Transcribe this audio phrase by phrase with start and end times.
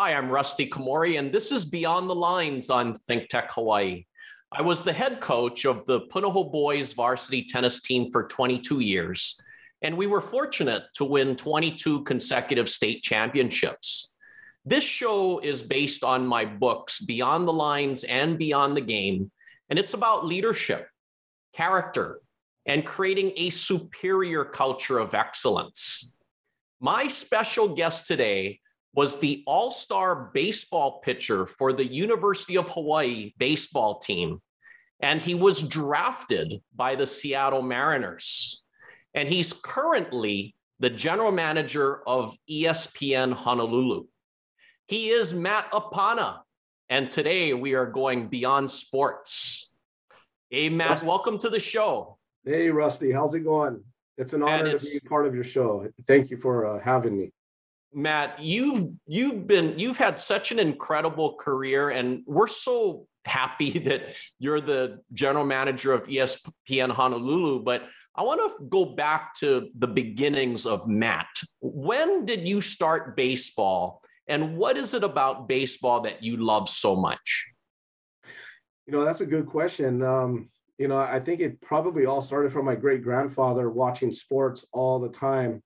[0.00, 4.06] Hi, I'm Rusty Komori, and this is Beyond the Lines on Think Tech Hawaii.
[4.52, 9.40] I was the head coach of the Punahou Boys varsity tennis team for 22 years,
[9.82, 14.14] and we were fortunate to win 22 consecutive state championships.
[14.64, 19.32] This show is based on my books, Beyond the Lines and Beyond the Game,
[19.68, 20.86] and it's about leadership,
[21.56, 22.20] character,
[22.66, 26.14] and creating a superior culture of excellence.
[26.80, 28.60] My special guest today
[28.94, 34.40] was the all star baseball pitcher for the University of Hawaii baseball team.
[35.00, 38.64] And he was drafted by the Seattle Mariners.
[39.14, 44.06] And he's currently the general manager of ESPN Honolulu.
[44.86, 46.38] He is Matt Apana.
[46.88, 49.72] And today we are going beyond sports.
[50.50, 52.16] Hey, Matt, welcome to the show.
[52.44, 53.84] Hey, Rusty, how's it going?
[54.16, 55.86] It's an honor to be part of your show.
[56.06, 57.30] Thank you for uh, having me.
[57.92, 64.14] Matt, you've you've been you've had such an incredible career, and we're so happy that
[64.38, 67.62] you're the general manager of ESPN Honolulu.
[67.62, 71.28] But I want to go back to the beginnings of Matt.
[71.60, 76.94] When did you start baseball, and what is it about baseball that you love so
[76.94, 77.46] much?
[78.86, 80.02] You know, that's a good question.
[80.02, 80.48] Um,
[80.78, 84.98] you know, I think it probably all started from my great grandfather watching sports all
[85.00, 85.62] the time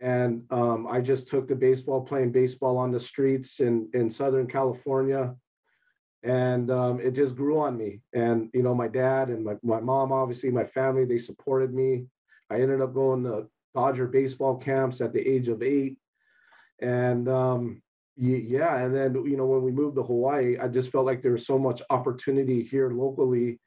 [0.00, 4.46] and um, I just took to baseball, playing baseball on the streets in in Southern
[4.46, 5.34] California,
[6.22, 8.00] and um, it just grew on me.
[8.14, 12.06] And you know, my dad and my my mom, obviously, my family, they supported me.
[12.50, 15.98] I ended up going to Dodger baseball camps at the age of eight,
[16.80, 17.82] and um,
[18.16, 21.32] yeah, and then you know, when we moved to Hawaii, I just felt like there
[21.32, 23.60] was so much opportunity here locally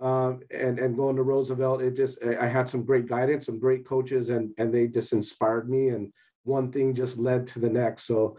[0.00, 3.86] um, and and going to Roosevelt, it just I had some great guidance, some great
[3.86, 5.88] coaches, and and they just inspired me.
[5.88, 6.12] And
[6.44, 8.06] one thing just led to the next.
[8.06, 8.38] So,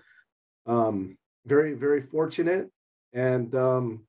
[0.65, 2.69] um, very very fortunate,
[3.13, 4.05] and um,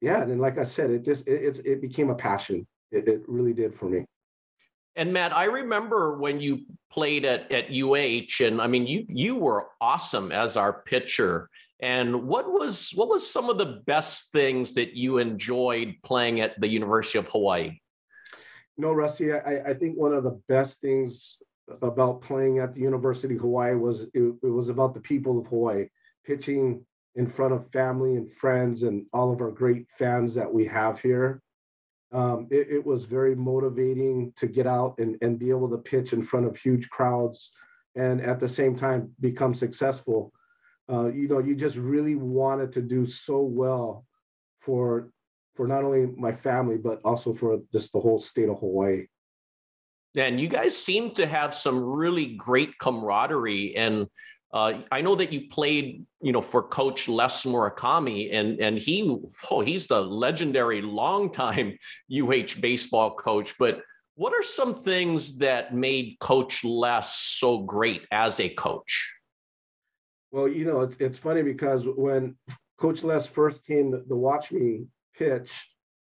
[0.00, 2.66] yeah, and like I said, it just it, it's it became a passion.
[2.92, 4.04] It, it really did for me.
[4.96, 6.60] And Matt, I remember when you
[6.92, 11.48] played at at UH, and I mean, you you were awesome as our pitcher.
[11.82, 16.60] And what was what was some of the best things that you enjoyed playing at
[16.60, 17.78] the University of Hawaii?
[18.76, 21.36] No, Rusty, I, I think one of the best things
[21.82, 25.46] about playing at the University of Hawaii was it, it was about the people of
[25.46, 25.86] Hawaii,
[26.24, 30.66] pitching in front of family and friends and all of our great fans that we
[30.66, 31.42] have here.
[32.12, 36.12] Um, it, it, was very motivating to get out and, and be able to pitch
[36.12, 37.50] in front of huge crowds
[37.94, 40.32] and at the same time become successful
[40.90, 44.04] uh, you know, you just really wanted to do so well
[44.60, 45.10] for
[45.54, 49.06] for not only my family but also for just the whole state of Hawaii.
[50.16, 53.76] And you guys seem to have some really great camaraderie.
[53.76, 54.06] And
[54.52, 59.16] uh, I know that you played, you know, for Coach Les Murakami, and and he,
[59.50, 61.78] oh, he's the legendary longtime
[62.12, 63.54] UH baseball coach.
[63.58, 63.82] But
[64.16, 69.19] what are some things that made Coach Les so great as a coach?
[70.32, 72.36] Well, you know, it's, it's funny because when
[72.78, 74.86] Coach Les first came to, watch me
[75.16, 75.50] pitch,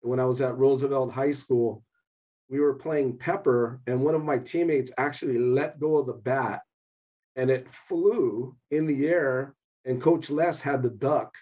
[0.00, 1.82] when I was at Roosevelt High School,
[2.48, 6.62] we were playing pepper, and one of my teammates actually let go of the bat,
[7.36, 9.54] and it flew in the air,
[9.84, 11.34] and Coach Les had the duck,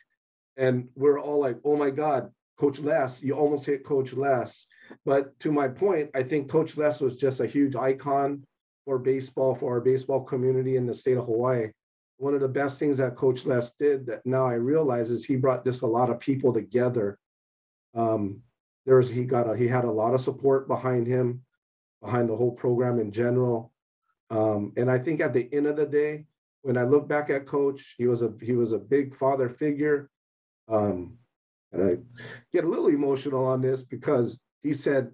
[0.57, 4.67] and we're all like, "Oh my God, Coach Les, you almost hit Coach Les."
[5.05, 8.47] But to my point, I think Coach Les was just a huge icon
[8.87, 11.71] for baseball, for our baseball community in the state of Hawaii
[12.19, 15.37] one of the best things that Coach Les did that now I realize is he
[15.37, 17.19] brought just a lot of people together.
[17.95, 18.41] Um,
[18.87, 21.43] there's he got a he had a lot of support behind him,
[22.03, 23.73] behind the whole program in general.
[24.31, 26.27] Um, and I think at the end of the day,
[26.63, 30.11] when I look back at Coach, he was a he was a big father figure.
[30.69, 31.19] Um,
[31.73, 31.97] and I
[32.53, 35.11] get a little emotional on this because he said,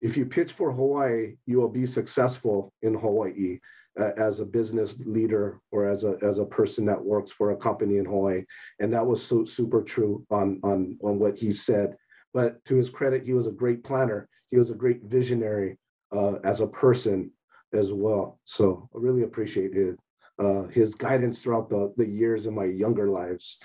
[0.00, 3.58] if you pitch for Hawaii, you will be successful in Hawaii
[4.00, 7.56] uh, as a business leader or as a as a person that works for a
[7.56, 8.44] company in Hawaii,
[8.80, 11.96] and that was so super true on on on what he said.
[12.32, 14.28] But to his credit, he was a great planner.
[14.50, 15.78] He was a great visionary
[16.14, 17.30] uh, as a person
[17.72, 18.38] as well.
[18.44, 19.96] So I really appreciate his
[20.38, 23.58] uh, his guidance throughout the the years in my younger lives.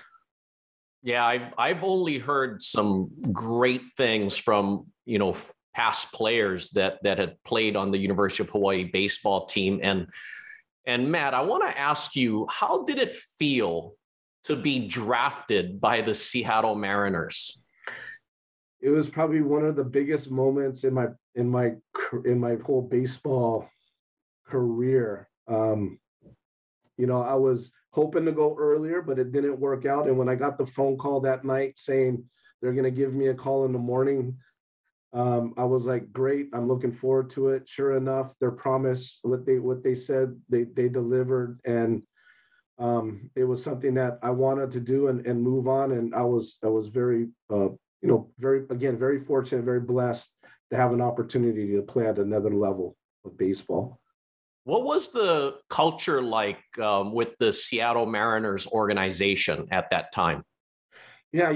[1.04, 5.36] Yeah, I've I've only heard some great things from you know
[5.78, 9.80] past players that that had played on the University of Hawaii baseball team.
[9.84, 10.08] And
[10.88, 13.94] and Matt, I want to ask you, how did it feel
[14.46, 17.64] to be drafted by the Seattle Mariners?
[18.82, 21.74] It was probably one of the biggest moments in my in my
[22.26, 23.70] in my whole baseball
[24.48, 25.30] career.
[25.48, 26.00] Um,
[26.98, 30.08] you know, I was hoping to go earlier, but it didn't work out.
[30.08, 32.24] And when I got the phone call that night saying
[32.62, 34.38] they're going to give me a call in the morning,
[35.14, 37.68] um, I was like, great, I'm looking forward to it.
[37.68, 42.04] Sure enough, their promise, what they what they said, they they delivered, and
[42.78, 45.94] um, it was something that I wanted to do and, and move on.
[45.94, 47.70] And I was I was very uh,
[48.02, 50.30] you know very again very fortunate, very blessed
[50.72, 54.00] to have an opportunity to play at another level of baseball.
[54.66, 60.44] What was the culture like um, with the Seattle Mariners organization at that time?
[61.38, 61.56] Yeah,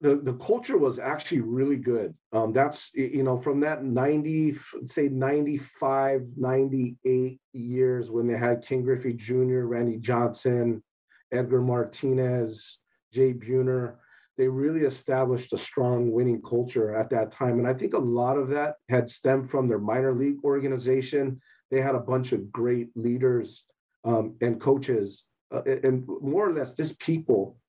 [0.00, 2.12] the, the culture was actually really good.
[2.32, 8.82] Um, that's, you know, from that 90, say 95, 98 years when they had Ken
[8.82, 10.82] Griffey Jr., Randy Johnson,
[11.30, 12.80] Edgar Martinez,
[13.12, 13.98] Jay Buhner,
[14.36, 17.60] they really established a strong winning culture at that time.
[17.60, 21.40] And I think a lot of that had stemmed from their minor league organization.
[21.70, 23.62] They had a bunch of great leaders
[24.02, 25.22] um, and coaches,
[25.54, 27.60] uh, and more or less just people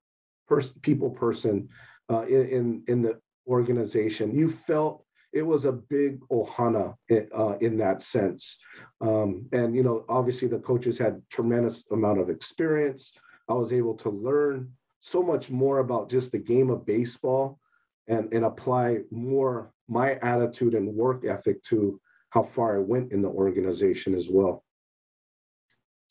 [0.48, 1.70] pers- people person
[2.12, 4.34] uh, in, in, in the organization.
[4.34, 8.58] You felt it was a big ohana in, uh, in that sense.
[9.00, 13.14] Um, and you know, obviously the coaches had tremendous amount of experience.
[13.48, 17.60] I was able to learn so much more about just the game of baseball
[18.08, 22.00] and, and apply more my attitude and work ethic to
[22.30, 24.64] how far I went in the organization as well.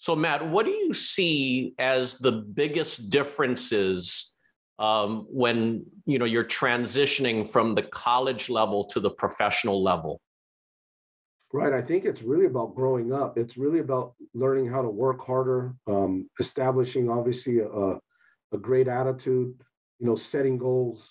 [0.01, 4.35] So, Matt, what do you see as the biggest differences
[4.79, 10.19] um, when you know you're transitioning from the college level to the professional level?
[11.53, 11.75] Right.
[11.75, 13.37] I think it's really about growing up.
[13.37, 17.99] It's really about learning how to work harder, um, establishing obviously a,
[18.53, 19.53] a great attitude,
[19.99, 21.03] you know, setting goals.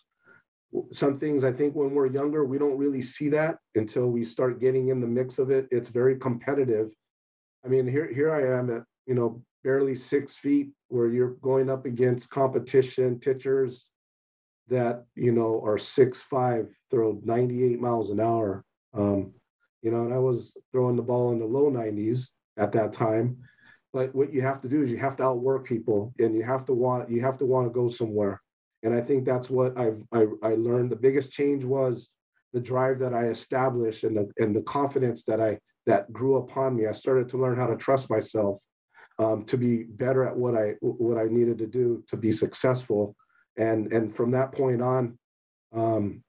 [0.93, 4.59] Some things I think when we're younger, we don't really see that until we start
[4.59, 5.67] getting in the mix of it.
[5.69, 6.89] It's very competitive
[7.69, 11.69] I mean, here here I am at you know barely six feet, where you're going
[11.69, 13.85] up against competition pitchers
[14.69, 18.65] that you know are six five, throw 98 miles an hour.
[18.95, 19.33] Um,
[19.83, 22.23] you know, and I was throwing the ball in the low 90s
[22.57, 23.37] at that time.
[23.93, 26.65] But what you have to do is you have to outwork people, and you have
[26.65, 28.41] to want you have to want to go somewhere.
[28.81, 30.89] And I think that's what I've I, I learned.
[30.89, 32.09] The biggest change was
[32.51, 35.59] the drive that I established and the and the confidence that I
[35.89, 36.85] that grew upon me.
[36.85, 38.59] I started to learn how to trust myself,
[39.17, 43.15] um, to be better at what I what I needed to do to be successful,
[43.57, 45.17] and and from that point on,
[45.75, 46.23] um,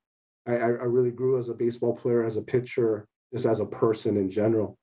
[0.46, 4.16] I, I really grew as a baseball player, as a pitcher, just as a person
[4.16, 4.78] in general.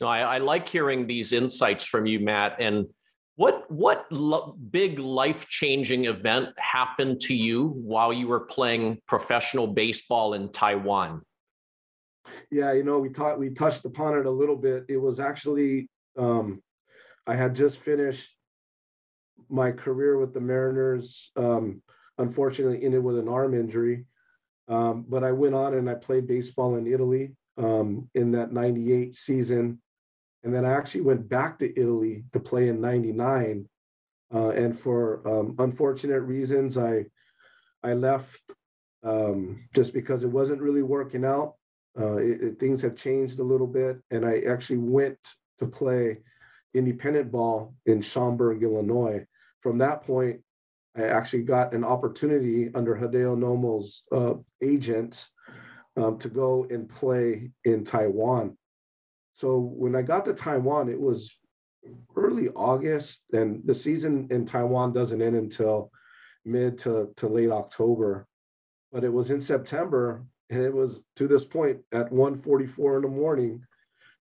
[0.00, 2.56] No, I, I like hearing these insights from you, Matt.
[2.58, 2.86] And
[3.36, 9.68] what what lo- big life changing event happened to you while you were playing professional
[9.68, 11.22] baseball in Taiwan?
[12.50, 14.84] Yeah, you know, we taught we touched upon it a little bit.
[14.88, 16.62] It was actually um,
[17.26, 18.30] I had just finished
[19.48, 21.30] my career with the Mariners.
[21.36, 21.82] Um,
[22.18, 24.06] unfortunately, ended with an arm injury.
[24.68, 29.14] Um, but I went on and I played baseball in Italy um, in that '98
[29.14, 29.80] season,
[30.44, 33.68] and then I actually went back to Italy to play in '99.
[34.34, 37.06] Uh, and for um, unfortunate reasons, I
[37.82, 38.40] I left
[39.04, 41.54] um, just because it wasn't really working out.
[41.98, 45.18] Uh, it, things have changed a little bit, and I actually went
[45.58, 46.18] to play
[46.74, 49.24] independent ball in Schaumburg, Illinois.
[49.60, 50.40] From that point,
[50.96, 55.28] I actually got an opportunity under Hideo Nomo's uh, agent
[55.96, 58.56] um, to go and play in Taiwan.
[59.36, 61.34] So when I got to Taiwan, it was
[62.16, 65.90] early August, and the season in Taiwan doesn't end until
[66.44, 68.26] mid to, to late October.
[68.92, 73.08] But it was in September and it was to this point at 1.44 in the
[73.08, 73.62] morning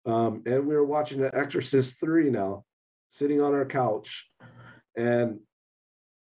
[0.05, 2.63] um, and we were watching the exorcist 3 now
[3.11, 4.27] sitting on our couch
[4.95, 5.39] and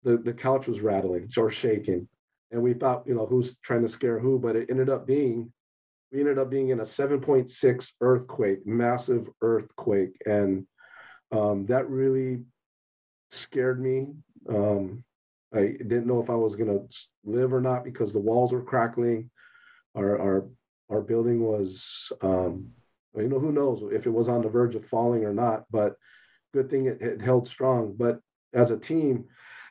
[0.04, 2.08] the, the couch was rattling or shaking.
[2.50, 5.52] And we thought you know who's trying to scare who but it ended up being
[6.10, 10.16] we ended up being in a 7.6 earthquake massive earthquake.
[10.24, 10.66] And
[11.30, 12.40] um, that really
[13.30, 14.06] scared me.
[14.48, 15.04] Um,
[15.54, 16.86] i didn't know if i was going to
[17.24, 19.30] live or not because the walls were crackling
[19.98, 20.48] our our
[20.90, 22.68] our building was um,
[23.16, 25.96] you know who knows if it was on the verge of falling or not but
[26.54, 27.94] good thing it, it held strong.
[27.96, 28.20] But
[28.54, 29.24] as a team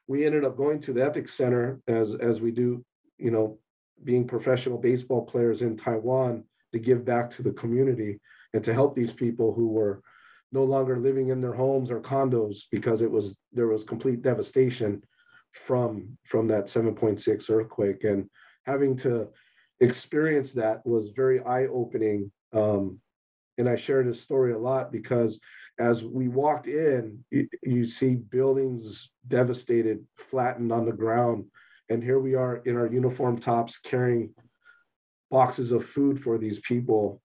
[0.08, 2.84] we ended up going to the epicenter as as we do
[3.18, 3.58] you know
[4.04, 8.20] being professional baseball players in taiwan to give back to the community
[8.54, 10.04] and to help these people who were
[10.52, 15.02] no longer living in their homes or condos because it was there was complete devastation
[15.66, 18.04] from from that 7.6 earthquake.
[18.04, 18.30] And
[18.66, 19.30] having to
[19.80, 22.32] experience that was very eye opening.
[22.54, 23.00] Um,
[23.58, 25.40] and I share this story a lot because
[25.80, 31.46] as we walked in, you, you see buildings devastated, flattened on the ground.
[31.90, 34.34] And here we are in our uniform tops carrying
[35.30, 37.22] boxes of food for these people.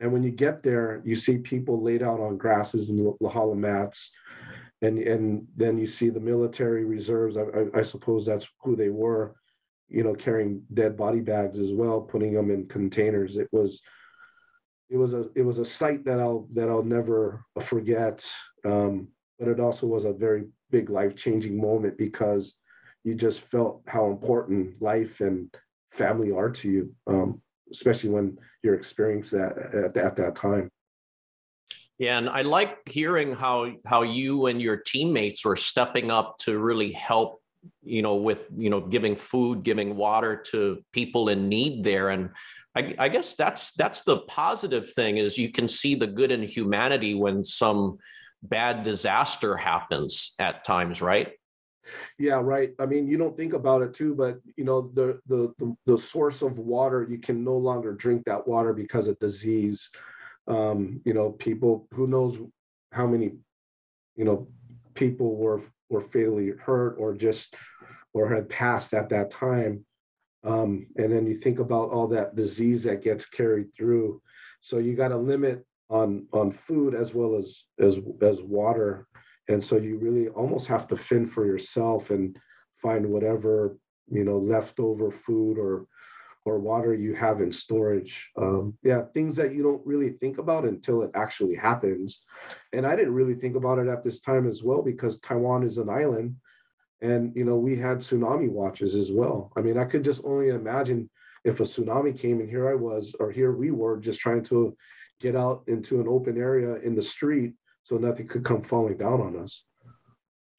[0.00, 4.12] And when you get there, you see people laid out on grasses and la mats.
[4.82, 7.36] And, and then you see the military reserves.
[7.36, 9.34] I, I, I suppose that's who they were,
[9.88, 13.36] you know, carrying dead body bags as well, putting them in containers.
[13.36, 13.80] It was
[14.88, 18.24] it was a it was a sight that I'll that I'll never forget.
[18.64, 22.54] Um, but it also was a very big life changing moment because
[23.04, 25.54] you just felt how important life and
[25.92, 27.40] family are to you, um,
[27.70, 30.70] especially when you're experiencing that at, at that time.
[31.98, 36.58] Yeah, and I like hearing how how you and your teammates were stepping up to
[36.58, 37.40] really help,
[37.82, 42.30] you know, with you know giving food, giving water to people in need there, and
[42.76, 46.42] I, I guess that's that's the positive thing is you can see the good in
[46.42, 47.98] humanity when some
[48.42, 51.32] bad disaster happens at times, right?
[52.18, 52.72] Yeah, right.
[52.78, 55.98] I mean, you don't think about it too, but you know, the, the the the,
[55.98, 59.88] source of water, you can no longer drink that water because of disease.
[60.48, 62.38] Um, you know, people who knows
[62.92, 63.32] how many,
[64.16, 64.48] you know,
[64.96, 67.54] people were were fatally hurt or just
[68.12, 69.84] or had passed at that time.
[70.42, 74.22] Um, and then you think about all that disease that gets carried through.
[74.60, 79.06] So you got a limit on on food as well as as as water.
[79.48, 82.36] And so you really almost have to fend for yourself and
[82.82, 83.76] find whatever
[84.08, 85.86] you know leftover food or
[86.46, 88.28] or water you have in storage.
[88.36, 92.22] Um, yeah, things that you don't really think about until it actually happens.
[92.72, 95.78] And I didn't really think about it at this time as well because Taiwan is
[95.78, 96.36] an island
[97.02, 100.48] and you know we had tsunami watches as well i mean i could just only
[100.48, 101.08] imagine
[101.44, 104.76] if a tsunami came and here i was or here we were just trying to
[105.20, 109.20] get out into an open area in the street so nothing could come falling down
[109.20, 109.64] on us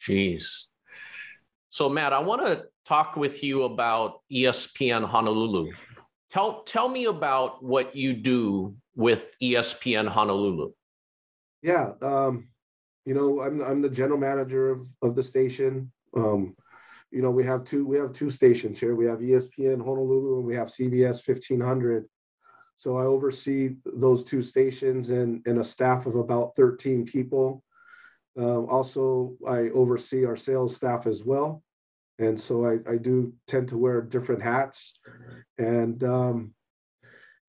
[0.02, 0.68] jeez
[1.70, 5.72] so matt i want to talk with you about espn honolulu
[6.30, 10.72] tell tell me about what you do with espn honolulu
[11.62, 12.48] yeah um,
[13.06, 16.56] you know i'm, I'm the general manager of, of the station um,
[17.12, 18.96] you know, we have two we have two stations here.
[18.96, 22.06] We have ESPN Honolulu and we have CBS 1500.
[22.78, 27.64] So I oversee those two stations and, and a staff of about 13 people.
[28.38, 31.64] Um, also, I oversee our sales staff as well.
[32.20, 34.94] And so I, I do tend to wear different hats.
[35.58, 36.54] And um,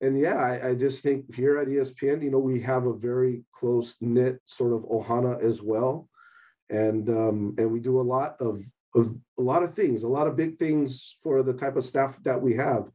[0.01, 3.43] and yeah, I, I just think here at ESPN, you know, we have a very
[3.53, 6.09] close knit sort of ohana as well
[6.69, 8.61] and um, and we do a lot of,
[8.95, 12.15] of a lot of things, a lot of big things for the type of staff
[12.23, 12.85] that we have.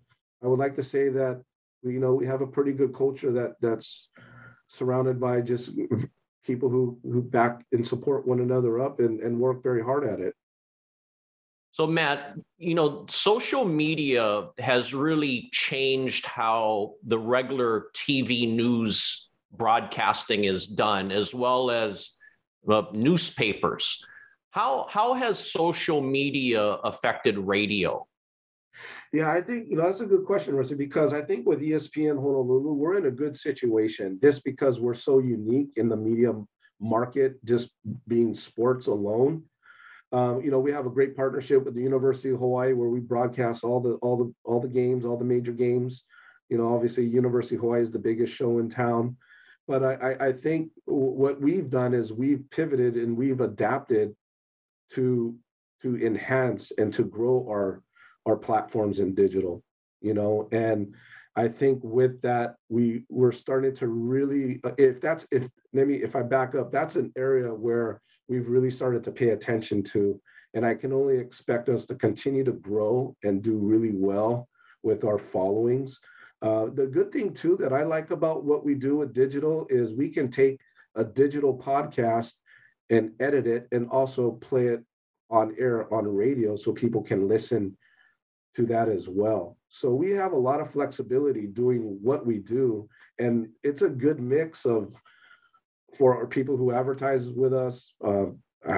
[0.43, 1.43] I would like to say that
[1.83, 4.09] you know we have a pretty good culture that that's
[4.69, 5.71] surrounded by just
[6.45, 10.21] people who who back and support one another up and, and work very hard at
[10.21, 10.35] it.
[11.73, 20.45] So, Matt, you know, social media has really changed how the regular TV news broadcasting
[20.45, 22.17] is done, as well as
[22.71, 24.07] uh, newspapers.
[24.51, 28.07] How, how has social media affected radio?
[29.15, 32.17] Yeah, I think you know that's a good question, Rusty, because I think with ESPN
[32.17, 36.33] Honolulu, we're in a good situation just because we're so unique in the media
[36.81, 37.71] market, just
[38.09, 39.45] being sports alone.
[40.11, 42.99] Um, you know, we have a great partnership with the University of Hawaii where we
[42.99, 46.03] broadcast all the all the all the games, all the major games.
[46.49, 49.17] You know, obviously University of Hawaii is the biggest show in town.
[49.69, 54.17] But I, I think what we've done is we've pivoted and we've adapted
[54.95, 55.37] to
[55.83, 57.81] to enhance and to grow our
[58.27, 59.63] our platforms in digital,
[60.01, 60.95] you know, and
[61.37, 66.15] I think with that we we're starting to really uh, if that's if maybe if
[66.15, 70.21] I back up, that's an area where we've really started to pay attention to.
[70.55, 74.49] And I can only expect us to continue to grow and do really well
[74.85, 75.99] with our followings
[76.45, 79.95] uh, the good thing too that I like about what we do with digital is
[79.95, 80.61] we can take
[80.95, 82.35] a digital podcast
[82.91, 84.85] and edit it and also play it
[85.31, 87.75] on air on radio so people can listen
[88.57, 89.57] to that as well.
[89.69, 94.21] So we have a lot of flexibility doing what we do and it's a good
[94.21, 94.93] mix of
[95.99, 98.27] for our people who advertise with us, uh,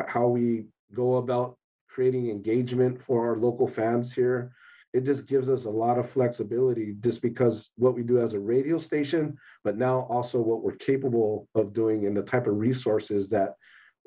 [0.07, 1.57] how we go about
[1.89, 4.53] creating engagement for our local fans here
[4.97, 8.41] it just gives us a lot of flexibility just because what we do as a
[8.41, 13.29] radio station, but now also what we're capable of doing and the type of resources
[13.29, 13.57] that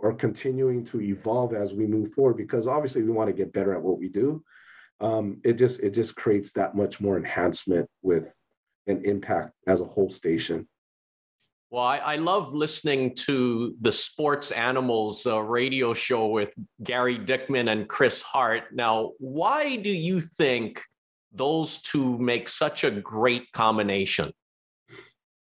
[0.01, 2.37] are continuing to evolve as we move forward.
[2.37, 4.43] Because obviously we want to get better at what we do.
[5.01, 8.31] Um, it just it just creates that much more enhancement with
[8.87, 10.67] an impact as a whole station.
[11.71, 16.51] Well, I, I, love listening to the Sports Animals uh, radio show with
[16.83, 18.63] Gary Dickman and Chris Hart.
[18.73, 20.81] Now, why do you think
[21.31, 24.31] those two make such a great combination?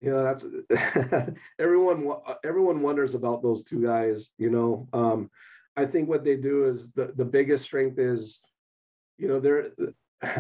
[0.01, 2.11] You know, that's everyone.
[2.45, 4.31] Everyone wonders about those two guys.
[4.39, 5.31] You know, um,
[5.77, 8.41] I think what they do is the the biggest strength is,
[9.19, 9.71] you know, they're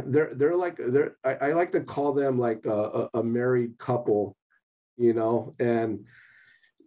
[0.06, 4.36] they're they're like they're I, I like to call them like a, a married couple
[4.96, 6.04] you know, and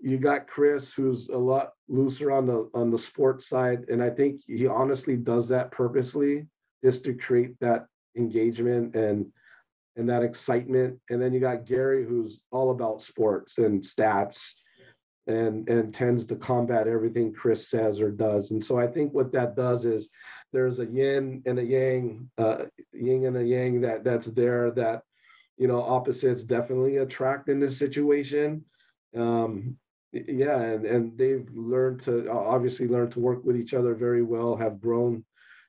[0.01, 4.09] you got Chris, who's a lot looser on the on the sports side, and I
[4.09, 6.47] think he honestly does that purposely
[6.83, 9.25] just to create that engagement and
[9.95, 10.99] and that excitement.
[11.09, 14.39] And then you got Gary, who's all about sports and stats,
[15.25, 18.51] and and tends to combat everything Chris says or does.
[18.51, 20.09] And so I think what that does is
[20.53, 25.03] there's a yin and a yang, uh, yin and a yang that that's there that
[25.57, 28.63] you know, opposites definitely attract in this situation.
[29.15, 29.75] Um,
[30.13, 34.55] yeah, and and they've learned to obviously learn to work with each other very well,
[34.55, 35.25] have grown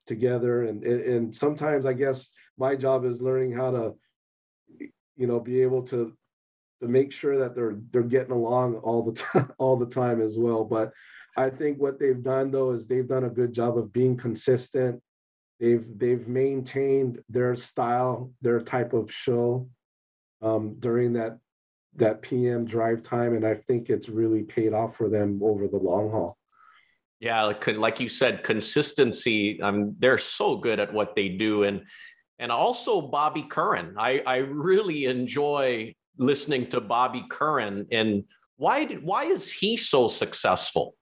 [0.07, 3.95] together, and and sometimes I guess my job is learning how to,
[5.17, 6.13] you know, be able to
[6.81, 10.39] to make sure that they're they're getting along all the time all the time as
[10.39, 10.65] well.
[10.65, 10.93] But
[11.39, 15.01] I think what they've done though is they've done a good job of being consistent.
[15.61, 19.69] They've they've maintained their style, their type of show,
[20.43, 21.39] um, during that
[21.95, 25.77] that PM drive time, and I think it's really paid off for them over the
[25.77, 26.37] long haul.
[27.21, 29.61] Yeah, like, you said, consistency.
[29.61, 31.83] Um, they're so good at what they do, and
[32.41, 33.95] and also Bobby Curran.
[33.97, 38.25] I I really enjoy listening to Bobby Curran, and
[38.57, 40.95] why did why is he so successful?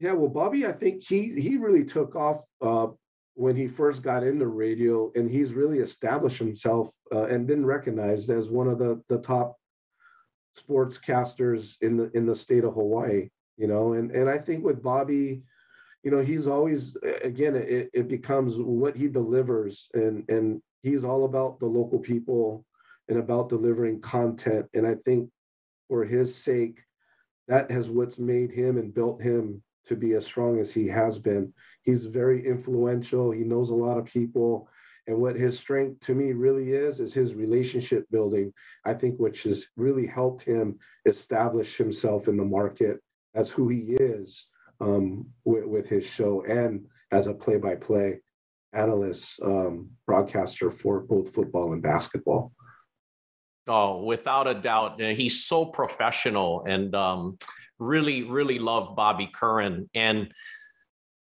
[0.00, 2.88] Yeah, well, Bobby, I think he he really took off uh,
[3.34, 8.30] when he first got into radio, and he's really established himself uh, and been recognized
[8.30, 9.56] as one of the the top
[10.58, 13.28] sportscasters in the in the state of Hawaii.
[13.56, 15.42] You know, and and I think with Bobby,
[16.04, 21.24] you know, he's always again it, it becomes what he delivers, and and he's all
[21.24, 22.64] about the local people
[23.08, 24.66] and about delivering content.
[24.74, 25.28] And I think
[25.88, 26.78] for his sake,
[27.48, 31.18] that has what's made him and built him to be as strong as he has
[31.18, 31.52] been.
[31.82, 33.30] He's very influential.
[33.30, 34.68] He knows a lot of people.
[35.06, 38.52] And what his strength to me really is, is his relationship building,
[38.84, 43.00] I think, which has really helped him establish himself in the market
[43.34, 44.46] as who he is
[44.80, 48.20] um, with, with, his show and as a play by play
[48.74, 52.52] analyst, um, broadcaster for both football and basketball.
[53.66, 55.00] Oh, without a doubt.
[55.00, 57.38] He's so professional and um,
[57.78, 59.88] really, really love Bobby Curran.
[59.94, 60.32] And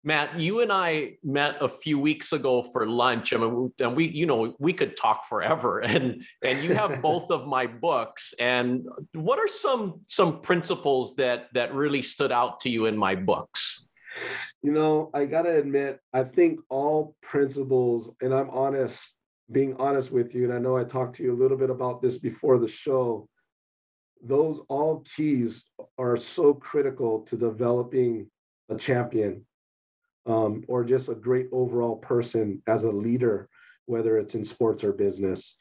[0.03, 3.33] Matt, you and I met a few weeks ago for lunch.
[3.33, 5.79] I mean, and we, you know, we could talk forever.
[5.87, 8.33] And and you have both of my books.
[8.39, 13.15] And what are some some principles that that really stood out to you in my
[13.15, 13.89] books?
[14.63, 18.97] You know, I gotta admit, I think all principles, and I'm honest,
[19.51, 22.01] being honest with you, and I know I talked to you a little bit about
[22.01, 23.27] this before the show
[24.23, 25.63] those all keys
[25.97, 28.29] are so critical to developing
[28.69, 29.45] a champion
[30.25, 33.49] um, or just a great overall person as a leader
[33.85, 35.55] whether it's in sports or business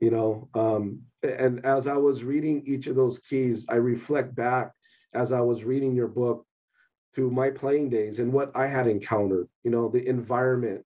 [0.00, 0.48] you know?
[0.54, 4.72] Um, and as i was reading each of those keys i reflect back
[5.14, 6.44] as i was reading your book
[7.14, 10.84] to my playing days and what i had encountered you know the environment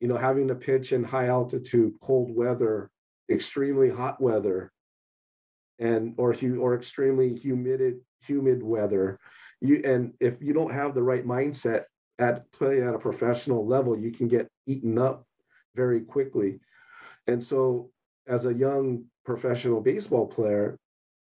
[0.00, 2.90] you know having to pitch in high altitude cold weather
[3.30, 4.72] extremely hot weather
[5.78, 9.18] and or or extremely humid humid weather
[9.60, 11.84] you and if you don't have the right mindset
[12.18, 15.24] at play at a professional level you can get eaten up
[15.74, 16.58] very quickly.
[17.26, 17.90] And so
[18.26, 20.78] as a young professional baseball player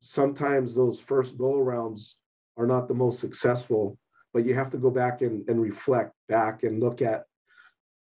[0.02, 2.14] sometimes those first go arounds
[2.58, 3.98] are not the most successful
[4.34, 7.24] but you have to go back and, and reflect back and look at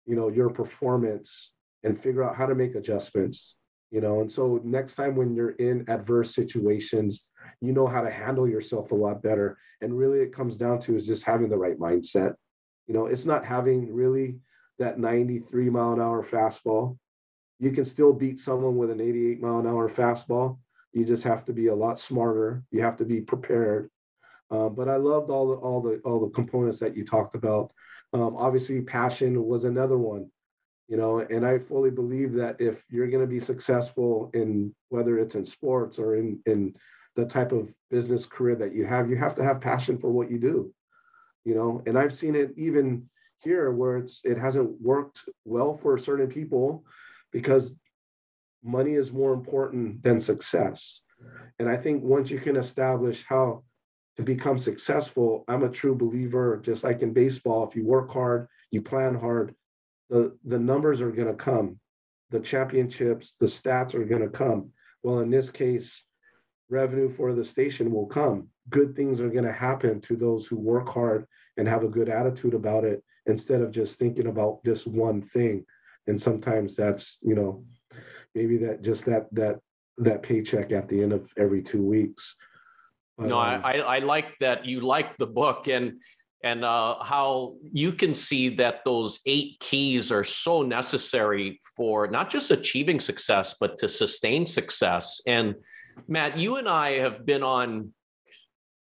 [0.06, 1.52] you know your performance
[1.84, 3.56] and figure out how to make adjustments
[3.92, 4.22] you know?
[4.22, 7.26] And so next time when you're in adverse situations
[7.62, 9.58] you know how to handle yourself a lot better.
[9.82, 12.36] And really it comes down to is just having the right mindset.
[12.88, 14.40] You know it's not having really
[14.80, 16.98] that 93 mile an hour fastball.
[17.60, 20.58] You can still beat someone with an 88 mile an hour fastball.
[20.94, 22.64] You just have to be a lot smarter.
[22.72, 23.90] You have to be prepared.
[24.52, 27.72] Uh, but i loved all the all the all the components that you talked about.
[28.14, 30.32] Um, obviously passion was another one
[30.90, 35.18] you know and i fully believe that if you're going to be successful in whether
[35.18, 36.74] it's in sports or in in
[37.16, 40.30] the type of business career that you have you have to have passion for what
[40.30, 40.74] you do
[41.46, 41.82] you know?
[41.86, 43.10] And i've seen it even
[43.42, 46.84] here where it's it hasn't worked well for certain people
[47.32, 47.74] because
[48.64, 51.02] money is more important than success.
[51.58, 53.64] And I think once you can establish how
[54.18, 58.48] to become successful, I'm a true believer, just like in baseball, if you work hard,
[58.72, 59.56] you plan hard,
[60.10, 61.80] the, the numbers are going to come.
[62.32, 64.72] The championships, the stats are going to come.
[65.04, 66.04] Well, in this case,
[66.70, 68.50] revenue for the station will come.
[68.70, 71.26] Good things are going to happen to those who work hard
[71.58, 75.66] and have a good attitude about it instead of just thinking about just one thing.
[76.08, 77.64] And sometimes that's, you know,
[78.36, 79.60] maybe that just that that
[79.98, 82.36] that paycheck at the end of every two weeks.
[83.18, 86.00] But, no, um, I, I like that you like the book and
[86.44, 92.30] and uh, how you can see that those eight keys are so necessary for not
[92.30, 95.22] just achieving success but to sustain success.
[95.28, 95.56] And
[96.08, 97.94] Matt, you and I have been on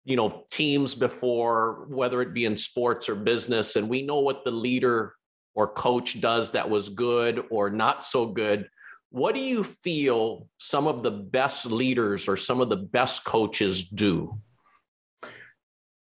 [0.08, 4.46] you know teams before whether it be in sports or business and we know what
[4.46, 5.14] the leader
[5.54, 8.70] or coach does that was good or not so good
[9.10, 13.84] what do you feel some of the best leaders or some of the best coaches
[13.84, 14.34] do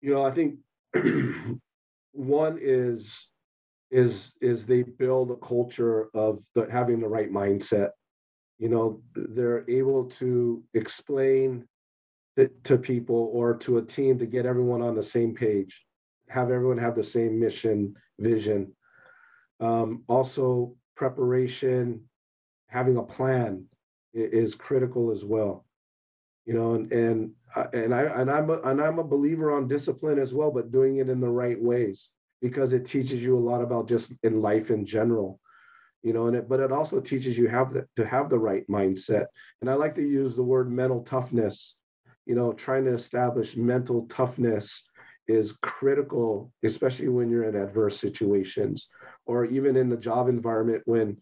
[0.00, 0.54] you know i think
[2.12, 3.26] one is
[3.90, 7.90] is is they build a culture of the, having the right mindset
[8.58, 11.66] you know they're able to explain
[12.64, 15.82] to people or to a team to get everyone on the same page,
[16.28, 18.72] have everyone have the same mission, vision.
[19.60, 22.02] Um, also, preparation,
[22.68, 23.64] having a plan
[24.14, 25.64] is critical as well.
[26.46, 29.68] You know, and and uh, and I and I'm a, and I'm a believer on
[29.68, 32.08] discipline as well, but doing it in the right ways
[32.40, 35.38] because it teaches you a lot about just in life in general
[36.02, 38.66] you know and it but it also teaches you have the, to have the right
[38.68, 39.26] mindset.
[39.60, 41.74] And i like to use the word mental toughness
[42.30, 44.84] you know, trying to establish mental toughness
[45.26, 48.86] is critical, especially when you're in adverse situations
[49.26, 51.16] or even in the job environment when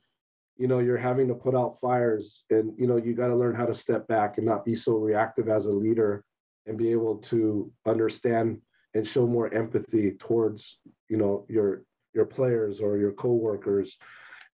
[0.58, 3.54] you know you're having to put out fires and you know you got to learn
[3.54, 6.24] how to step back and not be so reactive as a leader
[6.66, 8.60] and be able to understand
[8.94, 11.82] and show more empathy towards you know your
[12.14, 13.96] your players or your coworkers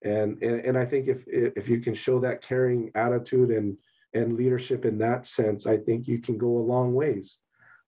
[0.05, 3.77] and and, and i think if if you can show that caring attitude and
[4.15, 7.37] and leadership in that sense, I think you can go a long ways.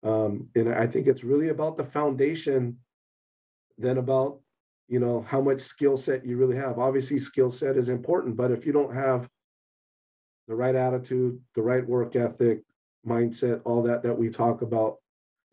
[0.04, 2.78] Um, and I think it's really about the foundation
[3.78, 4.40] than about
[4.92, 6.78] you know how much skill set you really have.
[6.78, 9.30] Obviously, skill set is important, but if you don't have
[10.50, 12.60] the right attitude, the right work ethic,
[13.08, 14.98] mindset, all that that we talk about,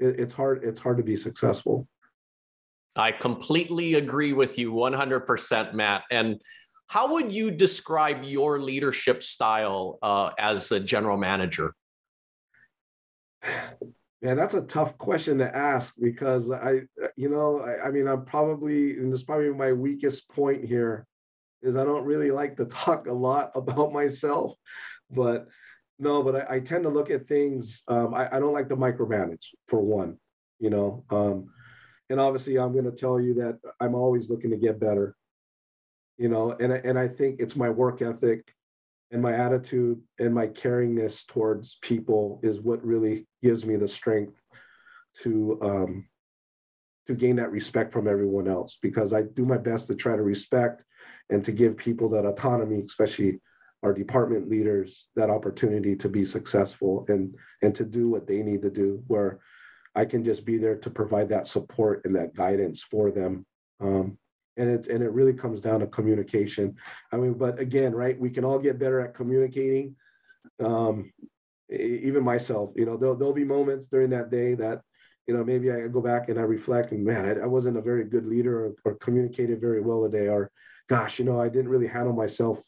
[0.00, 0.64] it, it's hard.
[0.64, 1.86] It's hard to be successful.
[2.96, 6.02] I completely agree with you 100%, Matt.
[6.10, 6.42] And
[6.88, 11.74] how would you describe your leadership style uh, as a general manager?
[14.20, 16.80] Man, that's a tough question to ask because I,
[17.16, 21.06] you know, I, I mean, I'm probably, and this is probably my weakest point here,
[21.62, 24.56] is I don't really like to talk a lot about myself,
[25.10, 25.46] but
[26.00, 27.82] no, but I, I tend to look at things.
[27.86, 30.16] Um, I, I, don't like to micromanage for one,
[30.58, 31.48] you know, um,
[32.10, 35.16] and obviously I'm going to tell you that I'm always looking to get better
[36.18, 38.52] you know and and i think it's my work ethic
[39.10, 44.40] and my attitude and my caringness towards people is what really gives me the strength
[45.22, 46.06] to um
[47.06, 50.22] to gain that respect from everyone else because i do my best to try to
[50.22, 50.84] respect
[51.30, 53.40] and to give people that autonomy especially
[53.82, 58.60] our department leaders that opportunity to be successful and and to do what they need
[58.60, 59.38] to do where
[59.94, 63.44] i can just be there to provide that support and that guidance for them.
[63.80, 64.18] Um,
[64.58, 66.76] and it and it really comes down to communication.
[67.12, 69.96] I mean but again right we can all get better at communicating
[70.62, 71.12] um,
[71.70, 74.80] even myself you know there'll, there'll be moments during that day that
[75.26, 77.82] you know maybe i go back and i reflect and man i, I wasn't a
[77.82, 80.50] very good leader or, or communicated very well today or
[80.88, 82.58] gosh you know i didn't really handle myself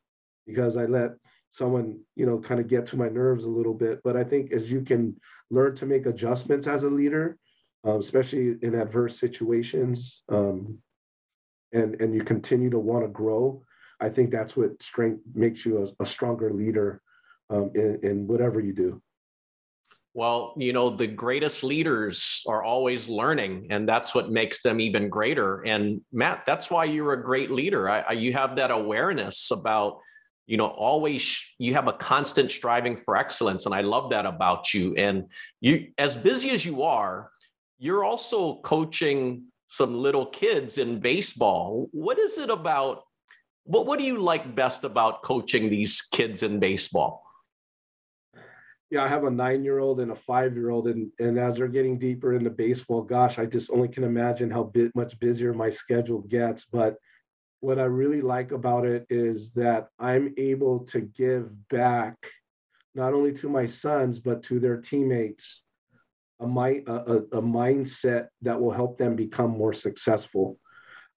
[0.47, 1.13] because i let
[1.53, 4.01] someone you know kind of get to my nerves a little bit.
[4.05, 5.17] But i think as you can
[5.51, 7.39] learn to make adjustments as a leader
[7.85, 10.79] um, especially in adverse situations um,
[11.73, 13.63] and and you continue to want to grow
[14.01, 17.03] i think that's what strength makes you a, a stronger leader
[17.51, 19.03] um, in, in whatever you do.
[20.13, 25.09] Well you know the greatest leaders are always learning and that's what makes them even
[25.09, 25.63] greater.
[25.63, 27.89] And matt that's why you're a great leader.
[27.89, 29.99] I, I, you have that awareness about
[30.47, 34.75] you know always you have a constant striving for excellence and i love that about
[34.75, 34.95] you.
[34.97, 35.27] And
[35.61, 37.31] you as busy as you are
[37.79, 41.89] you're also coaching some little kids in baseball.
[41.93, 43.05] What is it about?
[43.65, 47.23] What, what do you like best about coaching these kids in baseball?
[48.91, 50.89] Yeah, I have a nine year old and a five year old.
[50.89, 54.65] And, and as they're getting deeper into baseball, gosh, I just only can imagine how
[54.65, 56.65] bit, much busier my schedule gets.
[56.65, 56.97] But
[57.61, 62.17] what I really like about it is that I'm able to give back
[62.97, 65.63] not only to my sons, but to their teammates,
[66.41, 70.59] a, my, a, a mindset that will help them become more successful.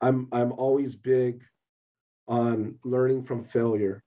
[0.01, 1.41] I'm, I'm always big
[2.27, 4.03] on learning from failure.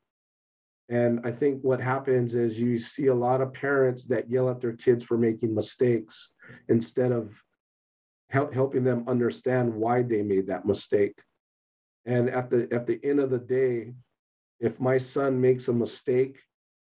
[0.89, 4.61] And I think what happens is you see a lot of parents that yell at
[4.61, 6.31] their kids for making mistakes
[6.69, 7.33] instead of
[8.31, 11.17] help, helping them understand why they made that mistake.
[12.05, 13.95] And at the at the end of the day,
[14.61, 16.39] if my son makes a mistake,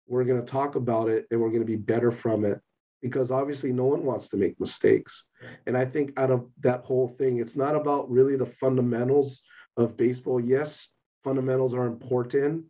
[0.07, 2.59] we're going to talk about it and we're going to be better from it
[3.01, 5.23] because obviously no one wants to make mistakes.
[5.65, 9.41] And I think out of that whole thing, it's not about really the fundamentals
[9.77, 10.39] of baseball.
[10.39, 10.89] Yes,
[11.23, 12.65] fundamentals are important,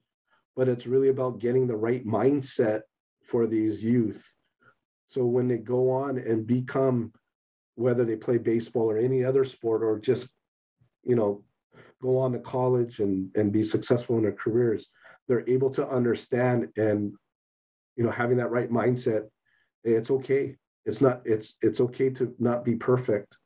[0.55, 2.81] but it's really about getting the right mindset
[3.23, 4.23] for these youth.
[5.09, 7.11] So when they go on and become,
[7.75, 10.27] whether they play baseball or any other sport, or just,
[11.03, 11.43] you know,
[12.01, 14.87] go on to college and, and be successful in their careers,
[15.27, 17.13] they're able to understand and,
[17.95, 19.27] you know, having that right mindset,
[19.83, 20.55] it's okay.
[20.85, 23.37] It's not, it's, it's okay to not be perfect,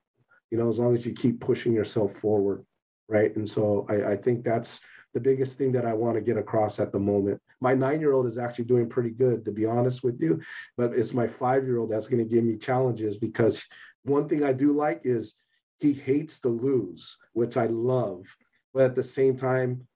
[0.51, 2.65] you know, as long as you keep pushing yourself forward.
[3.09, 3.35] Right.
[3.35, 4.79] And so I, I think that's,
[5.13, 7.39] the biggest thing that I want to get across at the moment.
[7.61, 10.41] My nine year old is actually doing pretty good, to be honest with you,
[10.75, 13.63] but it's my five year old that's going to give me challenges because
[14.03, 15.35] one thing I do like is
[15.79, 18.25] he hates to lose, which I love,
[18.73, 19.87] but at the same time,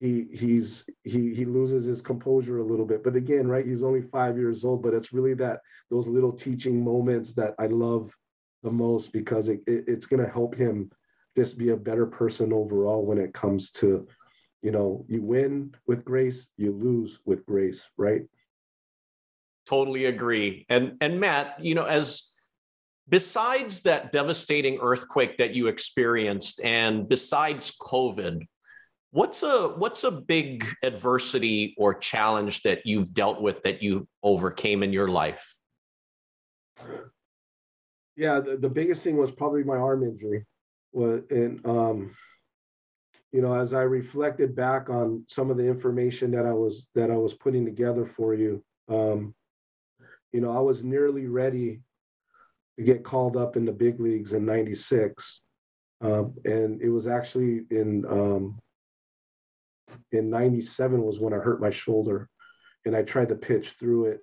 [0.00, 4.02] he he's he he loses his composure a little bit but again right he's only
[4.02, 8.12] five years old but it's really that those little teaching moments that i love
[8.62, 10.90] the most because it, it it's going to help him
[11.34, 14.06] just be a better person overall when it comes to
[14.66, 18.22] you know, you win with grace, you lose with grace, right?
[19.64, 20.66] Totally agree.
[20.68, 22.34] And and Matt, you know, as
[23.08, 28.46] besides that devastating earthquake that you experienced and besides COVID,
[29.16, 34.82] what's a what's a big adversity or challenge that you've dealt with that you overcame
[34.82, 35.54] in your life?
[38.14, 40.44] Yeah, the, the biggest thing was probably my arm injury.
[40.92, 42.14] Well, and um
[43.32, 47.10] you know, as I reflected back on some of the information that I was that
[47.10, 49.34] I was putting together for you, um,
[50.32, 51.80] you know, I was nearly ready
[52.78, 55.40] to get called up in the big leagues in '96,
[56.02, 58.58] um, and it was actually in um,
[60.12, 62.28] in '97 was when I hurt my shoulder,
[62.84, 64.20] and I tried to pitch through it,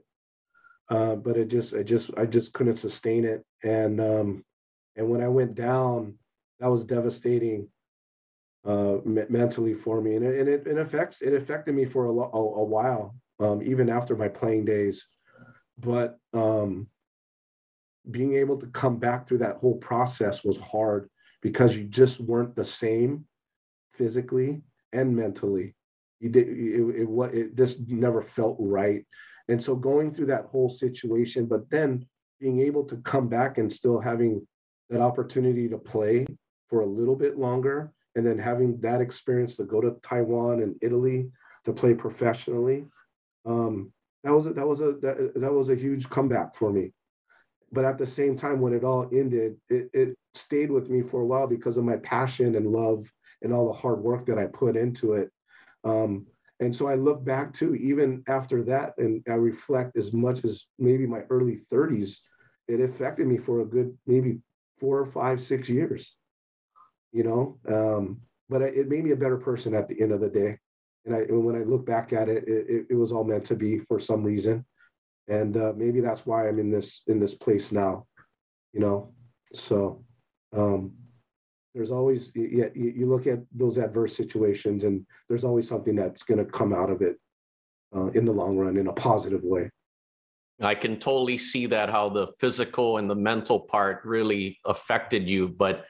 [0.89, 4.45] uh, but it just, I just, I just couldn't sustain it, and um,
[4.95, 6.17] and when I went down,
[6.59, 7.67] that was devastating
[8.65, 12.11] uh, mentally for me, and it, and it, it affects it affected me for a,
[12.11, 15.05] a, a while, um, even after my playing days.
[15.77, 16.87] But um,
[18.09, 21.09] being able to come back through that whole process was hard
[21.41, 23.25] because you just weren't the same
[23.93, 24.61] physically
[24.93, 25.75] and mentally.
[26.19, 29.05] You did it, it it just never felt right,
[29.49, 32.05] and so going through that whole situation, but then
[32.39, 34.45] being able to come back and still having
[34.89, 36.25] that opportunity to play
[36.69, 40.75] for a little bit longer and then having that experience to go to Taiwan and
[40.81, 41.29] Italy
[41.65, 42.85] to play professionally,
[43.45, 43.91] um,
[44.23, 46.91] that was a, that was a that, that was a huge comeback for me.
[47.71, 51.21] But at the same time, when it all ended, it, it stayed with me for
[51.21, 53.11] a while because of my passion and love
[53.43, 55.29] and all the hard work that I put into it.
[55.83, 56.25] Um,
[56.59, 60.65] and so I look back to even after that, and I reflect as much as
[60.79, 62.15] maybe my early 30s,
[62.67, 64.39] it affected me for a good maybe
[64.79, 66.15] four or five, six years
[67.13, 67.57] you know.
[67.71, 70.57] Um, but it made me a better person at the end of the day.
[71.05, 73.79] And I, when I look back at it, it, it was all meant to be
[73.79, 74.65] for some reason,
[75.27, 78.05] and uh, maybe that's why I'm in this in this place now,
[78.73, 79.13] you know.
[79.53, 80.03] So
[80.55, 80.93] um,
[81.73, 86.37] there's always yeah, you look at those adverse situations, and there's always something that's going
[86.37, 87.17] to come out of it
[87.95, 89.69] uh, in the long run in a positive way.
[90.61, 95.49] I can totally see that how the physical and the mental part really affected you,
[95.49, 95.85] but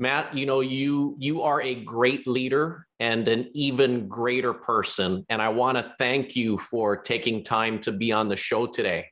[0.00, 5.26] Matt, you know, you you are a great leader and an even greater person.
[5.28, 9.06] And I want to thank you for taking time to be on the show today.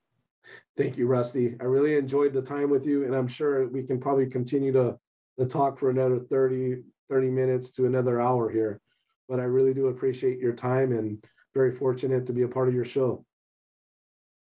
[0.76, 1.56] Thank you, Rusty.
[1.60, 4.96] I really enjoyed the time with you, and I'm sure we can probably continue to,
[5.38, 8.80] to talk for another 30, 30 minutes to another hour here.
[9.28, 11.22] But I really do appreciate your time and
[11.54, 13.24] very fortunate to be a part of your show.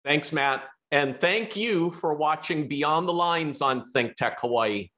[0.05, 0.63] Thanks, Matt.
[0.91, 4.89] And thank you for watching Beyond the Lines on Think Tech Hawaii.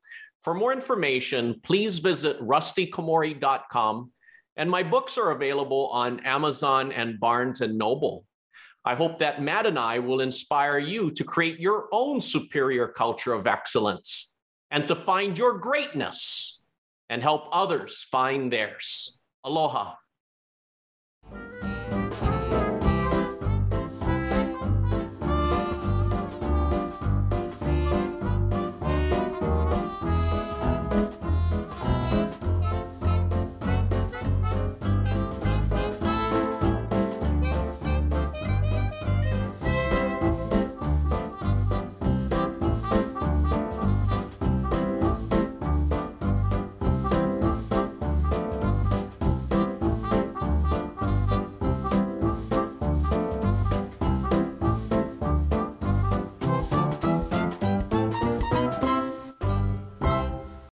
[0.44, 4.12] For more information, please visit rustykomori.com,
[4.58, 8.26] and my books are available on Amazon and Barnes and Noble.
[8.84, 13.34] I hope that Matt and I will inspire you to create your own superior culture
[13.34, 14.36] of excellence
[14.72, 16.64] and to find your greatness
[17.10, 19.20] and help others find theirs.
[19.44, 19.96] Aloha.